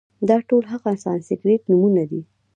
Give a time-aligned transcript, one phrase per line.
[0.29, 2.21] دا ټول هغه سانسکریت نومونه دي،